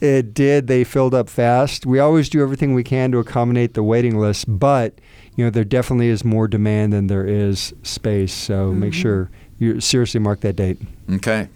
It 0.00 0.32
did. 0.32 0.66
They 0.66 0.84
filled 0.84 1.14
up 1.14 1.28
fast. 1.28 1.84
We 1.84 1.98
always 1.98 2.28
do 2.28 2.42
everything 2.42 2.74
we 2.74 2.84
can 2.84 3.12
to 3.12 3.18
accommodate 3.18 3.74
the 3.74 3.82
waiting 3.82 4.18
list, 4.18 4.46
but 4.48 4.94
you 5.36 5.44
know 5.44 5.50
there 5.50 5.64
definitely 5.64 6.08
is 6.08 6.24
more 6.24 6.48
demand 6.48 6.92
than 6.92 7.06
there 7.06 7.26
is 7.26 7.74
space. 7.82 8.32
So 8.32 8.72
make 8.72 8.92
mm-hmm. 8.92 9.00
sure 9.00 9.30
you 9.58 9.80
seriously 9.80 10.20
mark 10.20 10.40
that 10.40 10.56
date. 10.56 10.78
Okay. 11.12 11.48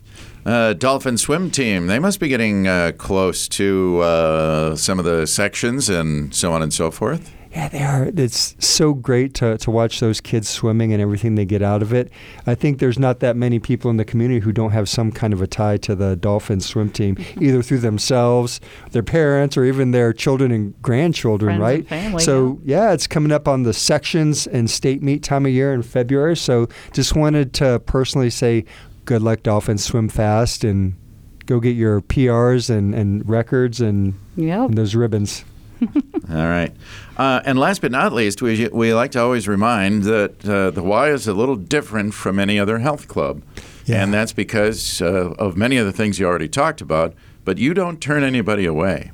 Uh, 0.45 0.75
Dolphin 0.75 1.17
swim 1.17 1.51
team, 1.51 1.87
they 1.87 1.99
must 1.99 2.21
be 2.21 2.29
getting 2.29 2.69
uh, 2.69 2.93
close 2.99 3.49
to 3.49 4.01
uh, 4.01 4.77
some 4.77 4.99
of 4.99 5.05
the 5.05 5.27
sections 5.27 5.89
and 5.89 6.35
so 6.35 6.53
on 6.53 6.63
and 6.63 6.73
so 6.73 6.91
forth. 6.91 7.33
Yeah, 7.55 7.69
they 7.69 7.83
are. 7.85 8.11
It's 8.17 8.57
so 8.59 8.95
great 8.95 9.33
to, 9.35 9.57
to 9.59 9.71
watch 9.71 10.01
those 10.01 10.21
kids 10.21 10.49
swimming 10.49 10.93
and 10.93 11.01
everything 11.01 11.37
they 11.37 11.45
get 11.45 11.63
out 11.63 11.83
of 11.83 11.95
it. 11.95 12.11
I 12.49 12.57
think 12.57 12.81
there's 12.81 12.99
not 12.99 13.21
that 13.21 13.37
many 13.37 13.61
people 13.61 13.93
in 13.93 13.97
the 13.97 14.05
community 14.05 14.41
who 14.41 14.51
don't 14.51 14.73
have 14.73 14.89
some 14.89 15.13
kind 15.13 15.33
of 15.33 15.41
a 15.41 15.47
tie 15.47 15.77
to 15.79 15.95
the 15.95 16.17
Dolphin 16.17 16.61
swim 16.61 16.91
team, 16.91 17.17
either 17.41 17.63
through 17.63 17.79
themselves, 17.79 18.61
their 18.91 19.05
parents, 19.05 19.57
or 19.57 19.65
even 19.65 19.93
their 19.93 20.13
children 20.13 20.51
and 20.51 20.75
grandchildren, 20.83 21.59
Friends 21.59 21.61
right? 21.61 21.79
and 21.79 21.89
family, 21.89 22.23
so, 22.25 22.59
yeah, 22.65 22.93
it's 22.93 23.07
coming 23.07 23.31
up 23.31 23.47
on 23.47 23.63
the 23.63 23.73
sections 23.73 24.49
and 24.49 24.69
state 24.69 25.01
meet 25.01 25.23
time 25.23 25.47
of 25.47 25.53
year 25.53 25.73
in 25.73 25.85
February. 25.85 26.37
So, 26.37 26.69
just 26.93 27.15
wanted 27.15 27.53
to 27.55 27.79
personally 27.87 28.31
say 28.31 28.65
good 29.05 29.23
luck, 29.23 29.43
Dolphins. 29.43 29.85
Swim 29.85 30.09
fast 30.09 30.65
and 30.65 30.95
go 31.47 31.61
get 31.61 31.77
your 31.77 32.01
PRs 32.01 32.71
and, 32.71 32.95
and 32.95 33.29
records 33.29 33.81
and, 33.81 34.15
Yep. 34.37 34.69
and 34.71 34.79
those 34.79 34.95
ribbons. 34.95 35.45
All 35.83 36.37
right. 36.47 36.73
Uh, 37.19 37.41
and 37.45 37.59
last 37.59 37.81
but 37.83 37.91
not 37.91 38.13
least, 38.13 38.41
we, 38.41 38.69
we 38.69 38.95
like 38.95 39.11
to 39.13 39.21
always 39.21 39.47
remind 39.47 40.05
that 40.05 40.49
uh, 40.49 40.71
the 40.71 40.83
Y 40.83 41.11
is 41.11 41.29
a 41.29 41.35
little 41.35 41.57
different 41.57 42.15
from 42.15 42.39
any 42.39 42.59
other 42.59 42.79
health 42.79 43.09
club. 43.09 43.43
Yeah. 43.85 44.03
And 44.03 44.15
that's 44.15 44.33
because 44.33 45.03
uh, 45.03 45.35
of 45.39 45.57
many 45.57 45.77
of 45.77 45.85
the 45.85 45.93
things 45.93 46.19
you 46.19 46.27
already 46.27 46.49
talked 46.49 46.81
about, 46.81 47.15
but 47.45 47.59
you 47.59 47.75
don't 47.75 48.01
turn 48.01 48.23
anybody 48.23 48.65
away. 48.65 49.11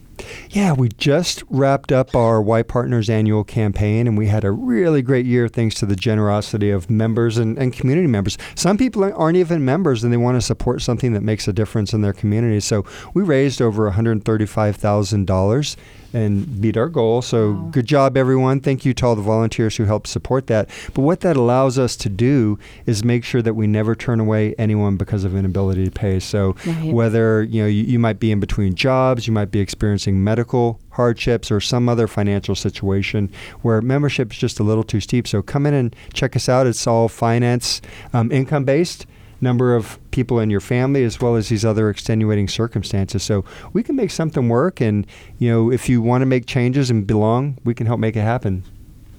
Yeah, 0.51 0.73
we 0.73 0.89
just 0.89 1.43
wrapped 1.49 1.93
up 1.93 2.15
our 2.17 2.43
Y 2.43 2.63
Partners 2.63 3.09
annual 3.09 3.45
campaign, 3.45 4.07
and 4.07 4.19
we 4.19 4.27
had 4.27 4.45
a 4.45 4.51
really 4.51 5.03
great 5.03 5.27
year 5.27 5.49
thanks 5.49 5.75
to 5.77 5.87
the 5.87 5.97
generosity 5.97 6.71
of 6.71 6.91
members 6.91 7.39
and, 7.39 7.57
and 7.59 7.73
community 7.73 8.09
members. 8.09 8.37
Some 8.55 8.77
people 8.77 9.05
aren't 9.05 9.37
even 9.37 9.65
members 9.65 10.03
and 10.03 10.13
they 10.13 10.17
want 10.17 10.37
to 10.37 10.41
support 10.43 10.83
something 10.83 11.13
that 11.13 11.23
makes 11.23 11.47
a 11.49 11.53
difference 11.53 11.93
in 11.93 12.01
their 12.03 12.13
community. 12.13 12.61
So 12.61 12.85
we 13.15 13.23
raised 13.23 13.63
over 13.63 13.91
$135,000 13.91 15.77
and 16.13 16.61
beat 16.61 16.77
our 16.77 16.89
goal. 16.89 17.23
So 17.23 17.53
Wow. 17.53 17.69
good 17.71 17.87
job, 17.87 18.17
everyone. 18.17 18.59
Thank 18.59 18.85
you 18.85 18.93
to 18.95 19.07
all 19.07 19.15
the 19.15 19.23
volunteers 19.23 19.77
who 19.77 19.85
helped 19.85 20.09
support 20.09 20.49
that. 20.49 20.69
But 20.93 21.03
what 21.03 21.21
that 21.21 21.37
allows 21.37 21.79
us 21.79 21.95
to 21.99 22.09
do 22.09 22.59
is 22.85 23.05
make 23.05 23.23
sure 23.23 23.43
that 23.43 23.55
we 23.55 23.69
never 23.69 23.95
turn 23.95 24.19
away 24.19 24.57
anyone 24.59 24.97
because 24.97 25.23
of 25.23 25.37
inability 25.37 25.85
to 25.85 25.91
pay. 25.93 26.19
So 26.19 26.57
Right. 26.67 26.93
whether 26.93 27.45
you 27.45 27.63
know 27.63 27.69
you, 27.69 27.85
you 27.85 27.99
might 28.01 28.19
be 28.19 28.33
in 28.33 28.41
between 28.41 28.75
jobs, 28.75 29.29
you 29.29 29.33
might 29.33 29.53
be 29.53 29.61
experiencing 29.61 30.10
medical 30.13 30.81
hardships 30.91 31.51
or 31.51 31.61
some 31.61 31.89
other 31.89 32.07
financial 32.07 32.55
situation 32.55 33.31
where 33.63 33.81
membership 33.81 34.33
is 34.33 34.39
just 34.39 34.61
a 34.61 34.63
little 34.63 34.85
too 34.85 35.01
steep. 35.01 35.27
So 35.27 35.43
come 35.43 35.67
in 35.67 35.75
and 35.75 35.97
check 36.13 36.37
us 36.37 36.49
out. 36.49 36.67
It's 36.67 36.87
all 36.87 37.09
finance, 37.09 37.81
um, 38.13 38.31
income 38.33 38.65
based. 38.65 39.07
Number 39.43 39.75
of 39.75 39.99
people 40.11 40.39
in 40.39 40.51
your 40.51 40.61
family, 40.61 41.03
as 41.03 41.19
well 41.19 41.35
as 41.35 41.49
these 41.49 41.65
other 41.65 41.89
extenuating 41.89 42.47
circumstances. 42.47 43.23
So 43.23 43.43
we 43.73 43.83
can 43.83 43.97
make 43.97 44.11
something 44.11 44.51
work, 44.51 44.83
and 44.83 45.07
you 45.39 45.51
know, 45.51 45.73
if 45.73 45.89
you 45.89 46.03
want 46.03 46.21
to 46.21 46.27
make 46.27 46.45
changes 46.45 46.91
and 46.91 47.07
belong, 47.07 47.57
we 47.65 47.73
can 47.73 47.87
help 47.87 48.01
make 48.01 48.17
it 48.17 48.21
happen. 48.21 48.65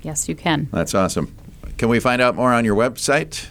Yes, 0.04 0.30
you 0.30 0.36
can. 0.36 0.70
That's 0.72 0.94
awesome. 0.94 1.36
Can 1.80 1.90
we 1.90 2.00
find 2.00 2.22
out 2.22 2.36
more 2.36 2.54
on 2.54 2.66
your 2.66 2.76
website? 2.76 3.48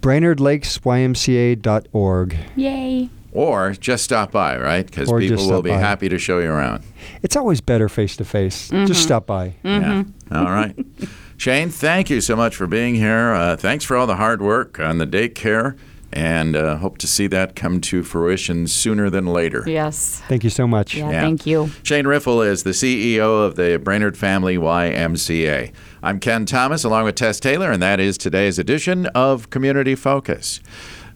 BrainerdLakesYMCA.org. 0.00 2.36
Yay. 2.54 3.10
Or 3.32 3.72
just 3.72 4.04
stop 4.04 4.30
by, 4.30 4.58
right? 4.58 4.84
Because 4.84 5.08
Or 5.10 5.18
people 5.18 5.36
just 5.36 5.48
will 5.48 5.58
stop 5.58 5.64
be 5.64 5.70
by. 5.70 5.78
happy 5.78 6.08
to 6.10 6.18
show 6.18 6.38
you 6.38 6.50
around. 6.50 6.84
It's 7.22 7.34
always 7.34 7.60
better 7.62 7.88
face 7.88 8.14
to 8.16 8.24
face. 8.26 8.68
Just 8.68 9.02
stop 9.02 9.26
by. 9.26 9.54
Yeah. 9.62 10.04
All 10.30 10.44
right. 10.44 10.76
Shane, 11.38 11.70
thank 11.70 12.10
you 12.10 12.20
so 12.20 12.36
much 12.36 12.54
for 12.54 12.66
being 12.66 12.94
here. 12.94 13.32
Uh, 13.32 13.56
thanks 13.56 13.84
for 13.84 13.96
all 13.96 14.06
the 14.06 14.16
hard 14.16 14.40
work 14.42 14.78
on 14.78 14.98
the 14.98 15.06
daycare, 15.06 15.76
and 16.12 16.54
uh, 16.54 16.76
hope 16.76 16.98
to 16.98 17.06
see 17.08 17.26
that 17.28 17.56
come 17.56 17.80
to 17.80 18.02
fruition 18.04 18.66
sooner 18.68 19.08
than 19.10 19.26
later. 19.26 19.64
Yes. 19.66 20.22
Thank 20.28 20.44
you 20.44 20.50
so 20.50 20.66
much. 20.68 20.94
Yeah, 20.94 21.10
Yeah. 21.10 21.20
thank 21.22 21.46
you. 21.46 21.70
Shane 21.82 22.06
Riffle 22.06 22.42
is 22.42 22.62
the 22.64 22.70
CEO 22.70 23.44
of 23.44 23.56
the 23.56 23.78
Brainerd 23.82 24.16
Family 24.16 24.56
YMCA. 24.56 25.72
I'm 26.02 26.20
Ken 26.20 26.44
Thomas 26.46 26.84
along 26.84 27.04
with 27.04 27.14
Tess 27.14 27.40
Taylor, 27.40 27.72
and 27.72 27.82
that 27.82 27.98
is 27.98 28.18
today's 28.18 28.58
edition 28.58 29.06
of 29.06 29.48
Community 29.50 29.94
Focus. 29.94 30.60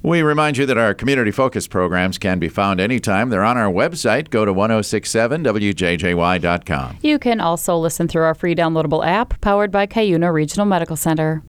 We 0.06 0.22
remind 0.22 0.56
you 0.56 0.64
that 0.66 0.78
our 0.78 0.94
community 0.94 1.32
focus 1.32 1.66
programs 1.66 2.16
can 2.16 2.38
be 2.38 2.48
found 2.48 2.78
anytime. 2.78 3.28
They're 3.28 3.42
on 3.42 3.58
our 3.58 3.72
website. 3.72 4.30
Go 4.30 4.44
to 4.44 4.54
1067wjjy.com. 4.54 6.98
You 7.02 7.18
can 7.18 7.40
also 7.40 7.76
listen 7.76 8.06
through 8.06 8.22
our 8.22 8.34
free 8.34 8.54
downloadable 8.54 9.04
app 9.04 9.40
powered 9.40 9.72
by 9.72 9.88
Cuyuna 9.88 10.32
Regional 10.32 10.64
Medical 10.64 10.94
Center. 10.94 11.42